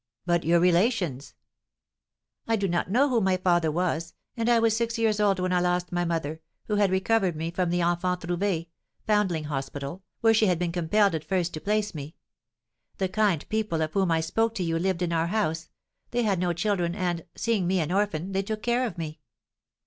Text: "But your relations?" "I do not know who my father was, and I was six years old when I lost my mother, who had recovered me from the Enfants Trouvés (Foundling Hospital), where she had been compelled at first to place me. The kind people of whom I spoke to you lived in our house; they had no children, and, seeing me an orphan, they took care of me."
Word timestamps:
"But 0.25 0.43
your 0.43 0.59
relations?" 0.59 1.35
"I 2.47 2.55
do 2.55 2.67
not 2.67 2.89
know 2.89 3.07
who 3.07 3.21
my 3.21 3.37
father 3.37 3.69
was, 3.71 4.15
and 4.35 4.49
I 4.49 4.57
was 4.57 4.75
six 4.75 4.97
years 4.97 5.19
old 5.19 5.37
when 5.39 5.53
I 5.53 5.59
lost 5.59 5.91
my 5.91 6.05
mother, 6.05 6.41
who 6.65 6.77
had 6.77 6.89
recovered 6.89 7.35
me 7.35 7.51
from 7.51 7.69
the 7.69 7.81
Enfants 7.83 8.25
Trouvés 8.25 8.65
(Foundling 9.05 9.43
Hospital), 9.43 10.01
where 10.21 10.33
she 10.33 10.47
had 10.47 10.57
been 10.57 10.71
compelled 10.71 11.13
at 11.13 11.23
first 11.23 11.53
to 11.53 11.61
place 11.61 11.93
me. 11.93 12.15
The 12.97 13.09
kind 13.09 13.47
people 13.47 13.83
of 13.83 13.93
whom 13.93 14.09
I 14.09 14.21
spoke 14.21 14.55
to 14.55 14.63
you 14.63 14.79
lived 14.79 15.03
in 15.03 15.13
our 15.13 15.27
house; 15.27 15.69
they 16.09 16.23
had 16.23 16.39
no 16.39 16.51
children, 16.51 16.95
and, 16.95 17.23
seeing 17.35 17.67
me 17.67 17.79
an 17.79 17.91
orphan, 17.91 18.31
they 18.31 18.41
took 18.41 18.63
care 18.63 18.87
of 18.87 18.97
me." 18.97 19.19